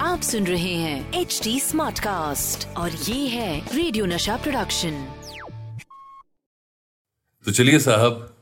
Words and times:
आप 0.00 0.20
सुन 0.22 0.46
रहे 0.46 0.74
हैं 0.74 1.12
एच 1.12 1.40
डी 1.44 1.60
स्मार्ट 1.60 1.98
कास्ट 1.98 2.66
और 2.68 2.90
ये 2.90 3.28
है 3.28 3.76
रेडियो 3.76 4.06
नशा 4.06 4.36
प्रोडक्शन 4.36 5.02
तो 7.44 7.52
चलिए 7.52 7.78
साहब, 7.78 8.36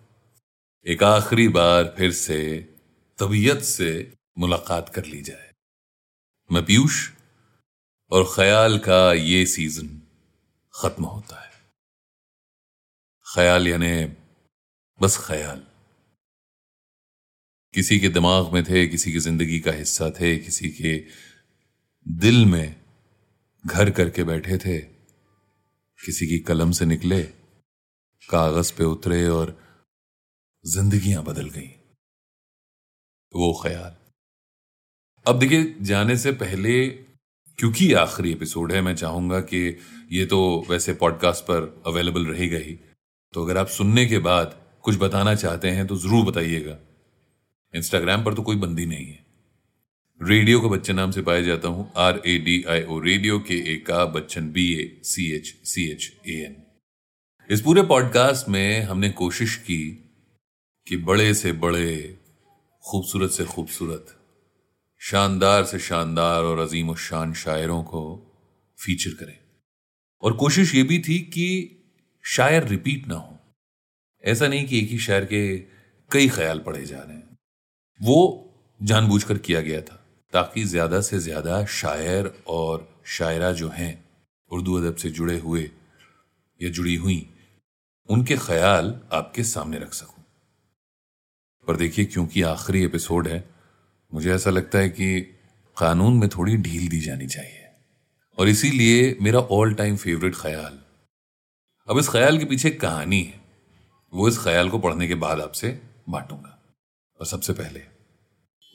एक 0.87 1.03
आखिरी 1.03 1.49
बार 1.49 1.95
फिर 1.99 2.13
से 2.13 2.69
तबीयत 3.19 3.63
से 3.63 4.13
मुलाकात 4.39 4.89
कर 4.89 5.05
ली 5.05 5.23
जाए। 5.23 5.51
मैं 6.53 6.65
पीयूष 6.65 7.11
और 8.11 8.25
ख्याल 8.37 8.79
का 8.79 9.13
ये 9.13 9.47
सीज़न 9.47 10.03
खत्म 10.75 11.05
होता 11.05 11.41
है। 11.41 11.53
ख्याल 13.35 13.69
यानी 13.69 14.05
बस 15.01 15.19
ख्याल। 15.27 15.72
किसी 17.75 18.01
के 18.01 18.09
दिमाग 18.09 18.53
में 18.53 18.65
थे, 18.65 18.87
किसी 18.87 19.13
की 19.13 19.19
ज़िंदगी 19.19 19.61
का 19.61 19.73
हिस्सा 19.73 20.11
थे, 20.11 20.39
किसी 20.39 20.69
के 20.69 21.05
दिल 22.07 22.45
में 22.47 22.77
घर 23.67 23.91
करके 23.91 24.25
बैठे 24.25 24.59
थे, 24.59 24.79
किसी 26.01 26.27
की 26.27 26.39
कलम 26.39 26.71
से 26.71 26.87
निकले, 26.87 27.23
कागज़ 28.29 28.73
पे 28.79 28.85
उतरे 28.85 29.29
और 29.29 29.57
जिंदगियाँ 30.65 31.25
बदल 31.25 31.49
गईं। 31.51 31.69
वो 33.35 33.63
ख्याल। 33.63 33.97
अब 35.27 35.39
देखिए, 35.39 35.75
जाने 35.81 36.17
से 36.17 36.33
पहले, 36.33 36.89
क्योंकि 37.59 37.93
आखिरी 37.93 38.33
एपिसोड 38.33 38.73
है, 38.73 38.81
मैं 38.81 38.97
चाहूँगा 38.97 39.41
कि 39.41 39.79
ये 40.13 40.27
तो 40.27 40.67
वैसे 40.71 40.93
पॉडकास्ट 40.93 41.45
पर 41.45 41.83
अवेलेबल 41.87 42.27
रहेगा 42.27 42.59
ही। 42.59 42.79
तो 43.35 43.45
अगर 43.45 43.59
आप 43.59 43.67
सुनने 43.67 44.07
के 44.07 44.19
बाद 44.19 44.61
कुछ 44.83 44.97
बताना 44.99 45.35
चाहते 45.35 45.71
हैं 45.71 45.87
तो 45.87 45.97
ज़रूर 45.97 46.25
बताइएगा। 46.27 46.79
इंस्टाग्राम 47.75 48.25
पर 48.25 48.35
तो 48.35 48.43
कोई 48.43 48.57
बंदी 48.57 48.87
नहीं 48.87 49.07
है। 49.07 49.21
रेडियो 50.21 50.61
का 50.61 50.69
बच्चन 50.69 50.97
नाम 50.97 51.11
से 51.11 51.23
पाया 51.23 51.41
जाता 51.41 51.69
हूँ। 51.69 51.91
R 51.97 52.21
A 52.27 52.37
D 52.39 52.63
I 52.63 52.83
O 52.83 52.99
radio 53.01 53.39
के 53.41 53.55
ए 53.73 53.77
का 53.77 54.05
Bachchan 54.07 54.51
B 54.53 54.67
A 54.75 55.01
C 55.05 55.31
H 55.33 55.55
C 55.65 55.91
H 55.91 56.13
A 56.27 56.35
N 56.45 56.57
इस 57.51 57.61
पूरे 57.61 57.83
पॉडकास्ट 57.83 58.49
में 58.49 58.83
हमने 58.83 59.11
कोशिश 59.11 59.57
की 59.57 59.83
कि 60.87 60.97
बड़े 60.97 61.33
से 61.35 61.53
बड़े, 61.53 62.19
खूबसूरत 62.85 63.31
से 63.31 63.45
खूबसूरत, 63.45 64.07
शानदार 65.01 65.65
से 65.65 65.79
शानदार 65.79 66.45
और 66.45 66.59
अजीम 66.59 66.91
और 66.91 66.97
शान 66.99 67.33
शायरों 67.35 67.83
को 67.83 68.03
फीचर 68.79 69.11
करें। 69.11 69.39
और 70.23 70.33
कोशिश 70.33 70.75
ये 70.75 70.83
भी 70.83 70.99
थी 70.99 71.19
कि 71.19 71.49
शायर 72.25 72.67
रिपीट 72.69 73.09
ना 73.09 73.15
हो। 73.15 73.39
ऐसा 74.25 74.49
नहीं 74.49 74.67
कि 74.67 74.79
एक 74.79 74.89
ही 74.89 74.99
शायर 74.99 75.25
के 75.25 75.59
कई 76.11 76.29
ख्याल 76.29 76.59
पढ़े 76.59 76.85
जा 76.87 76.99
रहे 76.99 77.17
हैं। 77.17 77.32
वो 78.01 78.49
जानबूझकर 78.83 79.39
किया 79.39 79.61
गया 79.61 79.81
था, 79.81 80.05
ताकि 80.33 80.65
ज़्यादा 80.65 81.01
से 81.01 81.19
ज़्यादा 81.19 81.65
शायर 81.65 82.43
और 82.47 83.03
शायरा 83.07 83.53
जो 83.53 83.69
हैं, 83.69 84.05
उर्दू 84.51 84.79
अदब 84.79 84.97
से 84.97 85.11
जुड़े 85.11 85.39
हुए 85.39 85.71
या 86.61 86.71
जुड़ी 86.71 86.95
हुई, 86.97 87.29
उनके 88.09 88.37
ख्याल 88.37 89.01
आपके 89.13 89.45
सामने 89.45 89.79
रख 89.79 89.95
सकूँ। 89.95 90.25
पर 91.67 91.77
देखिए, 91.77 92.05
क्योंकि 92.05 92.43
आखिरी 92.43 92.85
एपिसोड 92.85 93.29
है, 93.29 93.45
मुझे 94.13 94.33
ऐसा 94.35 94.51
लगता 94.51 94.79
है 94.79 94.89
कि 94.89 95.21
कानून 95.77 96.17
में 96.17 96.29
थोड़ी 96.29 96.57
ढील 96.57 96.89
दी 96.89 97.01
जानी 97.01 97.27
चाहिए। 97.27 97.59
और 98.39 98.49
इसीलिए 98.49 99.17
मेरा 99.21 99.41
ऑल 99.41 99.75
टाइम 99.75 99.97
फेवरेट 99.97 100.35
ख्याल। 100.35 100.79
अब 101.89 101.99
इस 101.99 102.09
ख्याल 102.09 102.39
के 102.39 102.45
पीछे 102.45 102.71
कहानी 102.71 103.23
है। 103.23 103.41
वो 104.13 104.29
इस 104.29 104.39
ख्याल 104.39 104.71
को 104.71 104.79
पढ़ने 104.79 105.09
के 105.09 105.15
बाद 105.15 105.41
आपसे 105.41 105.81
बांटूँगा। 106.09 106.52
और 107.23 107.27
सबसे 107.27 107.53
पहले, 107.53 107.83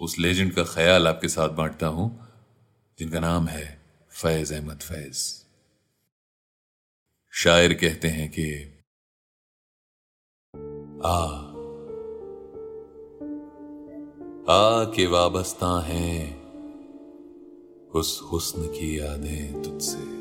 उस 0.01 0.19
लेजेंड 0.19 0.53
का 0.53 0.63
ख्याल 0.63 1.07
आपके 1.07 1.27
साथ 1.27 1.49
बांटता 1.49 1.87
हूँ, 1.87 2.27
जिनका 2.99 3.19
नाम 3.19 3.47
है 3.47 3.81
फैज 4.11 4.53
अहमद 4.53 4.79
फैज। 4.79 5.45
शायर 7.31 7.73
कहते 7.73 8.07
हैं 8.07 8.31
कि, 8.39 8.63
आ 11.05 11.23
आ 14.53 14.93
के 14.93 15.05
वाबस्ता 15.05 15.81
हैं 15.85 16.43
उस 17.87 18.21
हुस्न 18.31 18.67
की 18.67 18.99
यादें 18.99 19.63
तुझसे। 19.63 20.16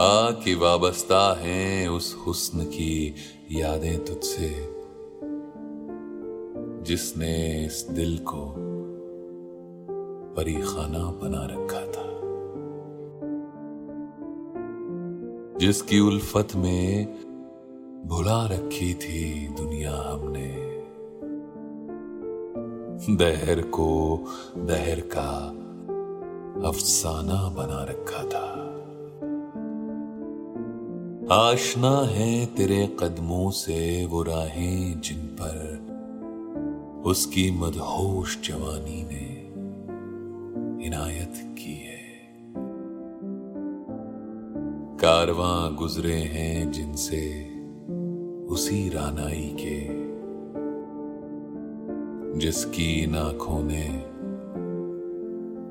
आ 0.00 0.30
के 0.30 0.54
वाबस्ता 0.54 1.36
हैं 1.40 1.88
उस 1.88 2.22
हुस्न 2.26 2.64
की 2.64 3.14
यादें 3.52 4.04
तुझसे। 4.04 4.48
जिसने 6.82 7.64
इस 7.66 7.86
दिल 7.90 8.18
को 8.18 8.54
परीखाना 10.36 10.98
बना 10.98 11.46
रखा 11.50 11.80
था। 11.80 12.20
जिसकी 15.58 16.00
उल्फत 16.00 16.48
में 16.56 17.06
भुला 18.06 18.46
रखी 18.46 18.94
थी 18.94 19.48
दुनिया 19.48 19.96
हमने। 19.96 20.68
दहर 23.16 23.60
को 23.60 24.18
दहर 24.58 25.00
का 25.00 25.48
अफसाना 26.68 27.48
बना 27.48 27.84
रखा 27.84 28.22
था। 28.22 28.57
आशना 31.32 32.00
है 32.06 32.46
तेरे 32.46 32.96
कदमों 33.00 33.50
से 33.50 34.06
वो 34.06 34.22
राहें 34.22 35.00
जिन 35.00 35.18
पर 35.40 35.56
उसकी 37.06 37.50
मदहोश 37.50 38.48
जवानी 38.48 39.02
ने 39.02 39.26
इनायत 40.86 41.32
की 41.36 41.74
है। 41.74 42.24
कारवां 44.96 45.76
गुजरे 45.76 46.16
हैं 46.16 46.72
जिनसे 46.72 47.22
उसी 48.46 48.88
रानाई 48.88 49.56
के, 49.60 49.80
जिसकी 52.38 53.06
नाखों 53.06 53.62
ने 53.64 53.88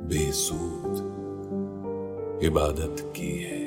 बेसूद 0.08 0.94
इबादत 2.44 3.14
की 3.16 3.38
है। 3.40 3.67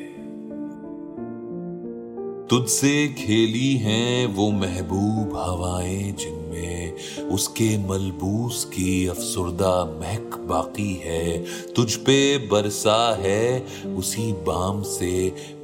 तुझसे 2.51 3.09
खेली 3.09 3.75
हैं 3.77 4.27
वो 4.27 4.51
महबूब 4.51 5.35
हवाएँ 5.37 6.13
जिनमें 6.13 6.97
उसके 7.29 7.69
मलबूस 7.79 8.65
की 8.65 9.07
अफसरदा 9.07 9.75
महक 10.01 10.39
बाकी 10.49 10.95
है। 11.05 11.45
तुझ 11.73 11.95
पे 11.97 12.17
बरसा 12.49 12.97
है 13.19 13.45
उसी 13.97 14.33
बाम 14.47 14.83
से 14.83 15.13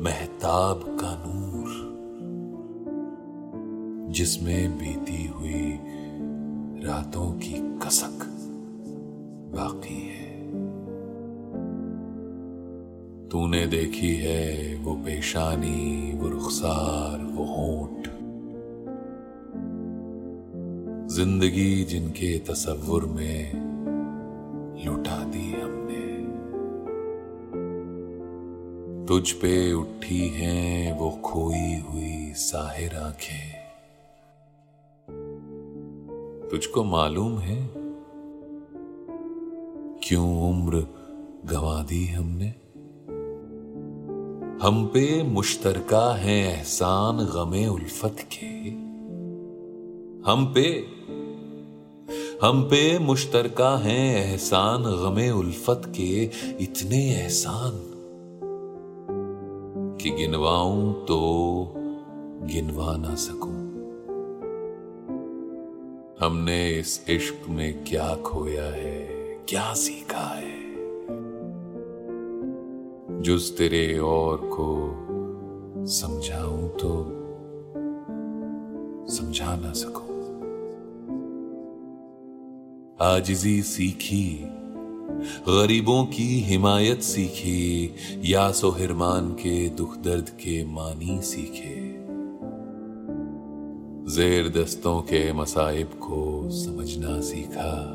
महताब 0.01 0.85
का 1.01 1.11
नूर, 1.27 1.73
जिसमें 4.13 4.79
बीती 4.79 5.27
हुई 5.27 5.65
रातों 6.87 7.31
की 7.39 7.55
कसक 7.87 8.25
बाकी 9.57 10.01
है। 10.07 10.26
तूने 13.37 13.67
देखी 13.67 14.17
है 14.17 14.77
वो 14.77 14.95
पेशानी, 14.95 16.13
वो 16.13 16.29
रुखसार, 16.29 17.25
वो 17.25 17.45
होंठ। 17.45 18.07
ज़िंदगी 21.11 21.85
जिनके 21.85 22.39
तसव्वुर 22.39 23.05
में 23.05 23.53
लुटा 24.85 25.25
दी 25.25 25.53
हमने। 25.53 26.17
तुझ 29.07 29.33
पे 29.33 29.73
उठी 29.73 30.29
हैं 30.29 30.99
वो 30.99 31.11
खोई 31.11 31.79
हुई 31.79 32.33
साहिर 32.33 32.97
आँखें। 32.97 33.53
तुझको 36.51 36.85
मालूम 36.85 37.39
है? 37.39 37.69
क्यों 40.03 40.51
उम्र 40.51 40.87
गवा 41.45 41.83
दी 41.83 42.07
हमने? 42.07 42.66
हम 44.63 44.87
पे 44.87 45.23
मुश्तरका 45.23 46.15
है 46.15 46.37
एहसान 46.53 47.19
गमे 47.19 47.67
उल्फत 47.67 48.17
के। 48.33 48.47
हम 50.31 50.47
पे 50.55 50.65
हम 52.43 52.63
पे 52.63 52.99
मुश्तरका 52.99 53.77
है 53.79 53.99
एहसान 54.23 54.83
गमे 54.83 55.31
उल्फत 55.31 55.83
के। 55.87 56.31
इतने 56.61 57.05
एहसान 57.13 57.73
कि 60.01 60.11
गिनवाऊं 60.11 60.93
तो 60.93 61.21
गिनवा 62.43 62.97
ना 62.97 63.15
सकूँ। 63.15 63.57
हमने 66.21 66.71
इस 66.71 67.05
इश्क 67.09 67.49
में 67.49 67.85
क्या 67.85 68.15
खोया 68.17 68.65
है, 68.65 69.07
क्या 69.49 69.73
सीखा 69.75 70.29
है? 70.35 70.56
जुस 73.27 73.57
तेरे 73.59 73.99
और 73.99 74.41
को 74.45 75.87
समझाऊं 75.87 76.69
तो 76.69 76.91
समझा 79.15 79.57
ना 79.57 79.73
सकूँ। 79.73 80.17
आजिजी 83.01 83.63
सीखी, 83.63 84.41
गरीबों 85.49 86.05
की 86.05 86.41
हिमायत 86.41 87.03
सीखी 87.03 87.95
या 88.25 88.51
सोहिरमान 88.53 89.31
के 89.31 89.69
दुख 89.69 89.97
दर्द 89.97 90.29
के 90.29 90.65
मानी 90.65 91.21
सीखे। 91.23 91.77
जेर 94.15 94.49
दस्तों 94.49 95.01
के 95.01 95.33
मसाइब 95.33 95.87
को 95.87 96.51
समझना 96.51 97.21
सीखा। 97.21 97.87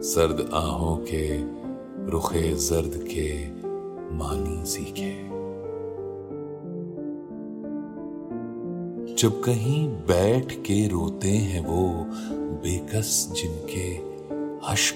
सर्द 0.00 0.50
आहों 0.54 0.96
के 0.96 1.58
रुखे 2.08 2.54
जर्द 2.54 2.92
के 2.96 3.48
मानी 4.16 4.66
सीखे। 4.66 5.28
जब 9.14 9.42
कहीं 9.44 9.88
बैठ 9.88 10.52
के 10.52 10.88
रोते 10.88 11.28
हैं 11.28 11.66
वो 11.66 12.06
बेकस 12.36 13.32
जिनके 13.36 13.96
अश्क। 14.66 14.94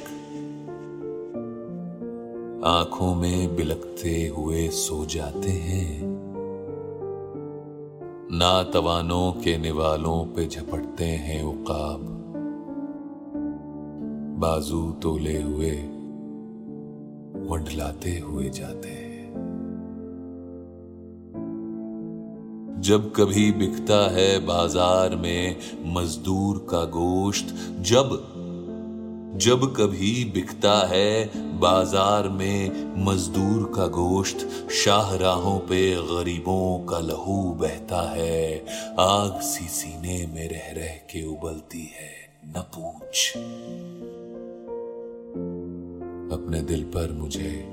आँखों 2.64 3.14
में 3.14 3.56
बिलकते 3.56 4.32
हुए 4.36 4.68
सो 4.68 5.06
जाते 5.06 5.50
हैं। 5.50 6.02
नातवानों 8.32 9.32
के 9.32 9.58
निवालों 9.58 10.24
पे 10.24 10.46
झपटते 10.46 11.04
हैं 11.04 11.42
उकाब। 11.44 12.00
बाजू 14.38 14.92
तोले 14.92 15.42
हुए 15.42 16.01
वंडलाते 17.52 18.18
हुए 18.18 18.50
जाते 18.50 18.88
हैं। 18.88 19.10
जब 22.80 23.12
कभी 23.16 23.52
बिकता 23.52 24.10
है 24.12 24.38
बाज़ार 24.46 25.16
में 25.16 25.56
मजदूर 25.94 26.66
का 26.70 26.84
गोश्त, 26.84 27.54
जब 27.80 28.32
जब 29.36 29.62
कभी 29.76 30.24
बिकता 30.24 30.72
है 30.88 31.30
बाज़ार 31.58 32.28
में 32.28 33.04
मजदूर 33.04 33.72
का 33.76 33.86
गोश्त, 33.86 34.48
शाहराहों 34.70 35.58
पे 35.58 35.94
गरीबों 35.94 36.78
का 36.84 36.98
लहू 36.98 37.42
बहता 37.52 38.02
है, 38.10 38.66
आग 39.00 39.40
सी 39.40 39.68
सीने 39.68 40.26
में 40.26 40.48
रह 40.48 40.70
रह 40.72 40.94
के 41.10 41.26
उबलती 41.26 41.84
है, 42.00 42.12
न 42.46 42.64
पूछ। 42.74 43.32
अपने 46.32 46.62
दिल 46.62 46.84
पर 46.84 47.12
मुझे 47.12 47.68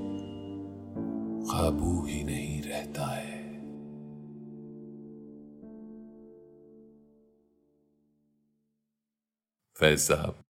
काबू 1.52 2.06
ही 2.06 2.24
नहीं 2.24 2.62
रहता 2.62 3.06
है। 3.06 3.40
फैज 9.76 9.98
साहब, 9.98 10.44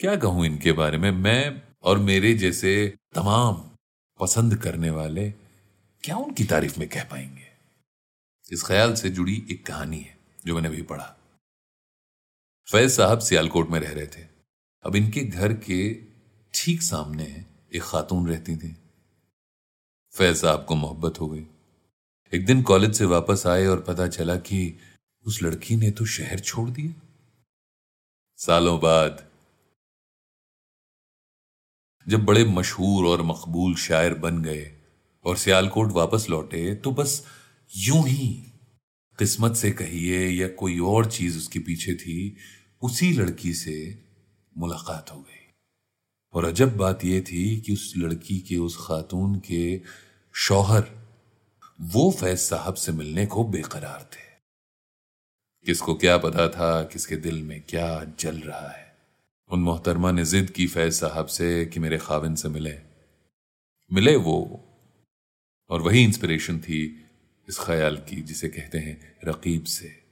क्या 0.00 0.16
कहूँ 0.16 0.46
इनके 0.46 0.72
बारे 0.72 0.98
में? 0.98 1.10
मैं 1.10 1.62
और 1.82 1.98
मेरे 1.98 2.34
जैसे 2.34 2.96
तमाम 3.14 3.54
पसंद 4.20 4.56
करने 4.56 4.90
वाले 4.90 5.30
क्या 6.04 6.16
उनकी 6.16 6.44
तारीफ़ 6.44 6.78
में 6.80 6.88
कह 6.88 7.04
पाएँगे? 7.04 7.46
इस 8.52 8.62
ख्याल 8.66 8.94
से 8.94 9.10
जुड़ी 9.10 9.46
एक 9.50 9.66
कहानी 9.66 9.98
है 9.98 10.18
जो 10.46 10.54
मैंने 10.54 10.68
अभी 10.68 10.82
पढ़ा। 10.82 11.16
फैज 12.72 12.90
साहब 12.90 13.18
सियालकोट 13.18 13.68
में 13.68 13.80
रह 13.80 13.92
रहे 13.92 14.06
थे। 14.06 14.22
अब 14.84 14.96
इनके 14.96 15.20
घर 15.20 15.52
के 15.52 16.09
ठीक 16.54 16.82
सामने 16.82 17.24
एक 17.74 17.82
खातून 17.82 18.28
रहती 18.28 18.56
थी। 18.56 18.76
फैज 20.14 20.36
साहब 20.36 20.64
को 20.64 20.74
मोहब्बत 20.74 21.20
हो 21.20 21.28
गई। 21.28 21.46
एक 22.32 22.46
दिन 22.46 22.62
कॉलेज 22.62 22.94
से 22.94 23.04
वापस 23.04 23.46
आए 23.46 23.66
और 23.66 23.80
पता 23.80 24.08
चला 24.08 24.36
कि 24.36 24.78
उस 25.26 25.42
लड़की 25.42 25.76
ने 25.76 25.90
तो 25.90 26.06
शहर 26.06 26.40
छोड़ 26.40 26.70
दिया। 26.70 26.92
सालों 28.36 28.80
बाद 28.80 29.28
जब 32.08 32.24
बड़े 32.24 32.44
मशहूर 32.44 33.06
और 33.06 33.22
मकबूल 33.22 33.74
शायर 33.76 34.14
बन 34.14 34.42
गए 34.42 34.70
और 35.24 35.36
सियालकोट 35.36 35.92
वापस 35.92 36.26
लौटे 36.30 36.74
तो 36.74 36.90
बस 36.90 37.26
यूँ 37.76 38.06
ही 38.08 38.28
किस्मत 39.18 39.56
से 39.56 39.70
कहिए 39.70 40.28
या 40.28 40.48
कोई 40.48 40.78
और 40.78 41.10
चीज़ 41.10 41.38
उसके 41.38 41.58
पीछे 41.58 41.94
थी, 41.94 42.36
उसी 42.82 43.12
लड़की 43.12 43.54
से 43.54 44.04
मुलाकात 44.58 45.10
हो 45.10 45.20
गई। 45.20 45.39
और 46.32 46.44
अजब 46.44 46.76
बात 46.76 47.04
यह 47.04 47.20
थी 47.20 47.60
कि 47.60 47.72
उस 47.72 47.94
लड़की 47.96 48.38
के, 48.38 48.56
उस 48.56 48.76
खातून 48.86 49.34
के 49.34 49.80
शौहर, 50.34 50.90
वो 51.80 52.10
फैज 52.10 52.38
साहब 52.38 52.74
से 52.74 52.92
मिलने 52.92 53.26
को 53.26 53.44
बेकरार 53.44 54.10
थे। 54.12 54.30
किसको 55.66 55.94
क्या 55.94 56.18
पता 56.18 56.48
था 56.48 56.82
किसके 56.82 57.16
दिल 57.16 57.42
में 57.42 57.62
क्या 57.68 58.04
जल 58.18 58.38
रहा 58.38 58.68
है। 58.68 58.96
उन 59.50 59.60
मोहतरमा 59.60 60.10
ने 60.10 60.24
जिद 60.24 60.50
की 60.50 60.66
फैज 60.66 60.92
साहब 60.92 61.26
से 61.26 61.66
कि 61.66 61.80
मेरे 61.80 61.98
खाविन 61.98 62.34
से 62.34 62.48
मिले। 62.48 62.78
मिले 63.92 64.16
वो। 64.16 64.64
और 65.70 65.82
वही 65.82 66.04
इंस्पिरेशन 66.04 66.58
थी 66.58 67.06
इस 67.48 67.58
ख्याल 67.58 67.96
की 67.96 68.22
जिसे 68.22 68.48
कहते 68.48 68.78
हैं 68.78 69.18
रकीब 69.24 69.64
से। 69.64 70.02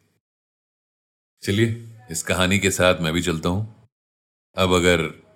चलिए, 1.43 1.99
इस 2.11 2.23
कहानी 2.23 2.59
के 2.59 2.71
साथ 2.71 3.01
मैं 3.01 3.13
भी 3.13 3.23
चलता 3.23 3.49
हूँ। 3.49 3.89
अब 4.57 4.73
अगर 4.73 5.28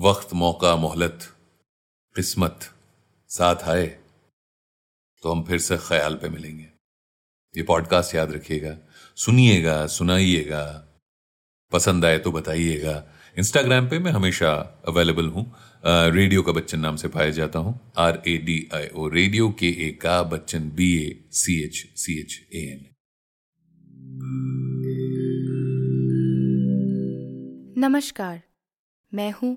वक्त, 0.00 0.32
मौका, 0.34 0.74
मोहलत, 0.76 1.18
किस्मत 2.16 2.60
साथ 3.30 3.62
आए 3.68 3.86
तो 5.22 5.32
हम 5.32 5.42
फिर 5.44 5.58
से 5.60 5.76
ख्याल 5.78 6.14
पे 6.14 6.28
मिलेंगे। 6.28 6.68
ये 7.54 7.62
पॉडकास्ट 7.62 8.14
याद 8.14 8.32
रखिएगा, 8.32 8.76
सुनिएगा, 9.16 9.86
सुनाइएगा, 9.88 10.64
पसंद 11.72 12.04
आए 12.04 12.18
तो 12.18 12.32
बताइएगा। 12.32 12.96
इंस्टाग्राम 13.36 13.88
पे 13.88 13.98
मैं 13.98 14.12
हमेशा 14.12 14.52
अवेलेबल 14.88 15.28
हूँ। 15.28 15.44
रेडियो 15.84 16.42
का 16.42 16.52
बच्चन 16.52 16.80
नाम 16.80 16.96
से 16.96 17.08
पाया 17.10 17.30
जाता 17.32 17.58
हूँ। 17.58 17.78
R 17.98 18.22
A 18.26 18.36
D 18.38 18.58
I 18.74 18.88
O 18.88 19.08
radio 19.10 19.50
के 19.60 19.68
ए 19.86 19.90
का 20.02 20.22
Bachchan 20.32 20.70
B 20.76 20.92
A 20.98 21.08
C 21.34 21.62
H 21.64 21.86
C 21.96 22.20
H 22.20 22.40
A 22.54 22.66
N 22.66 22.86
नमस्कार, 27.78 28.40
मैं 29.12 29.32
हूँ 29.32 29.56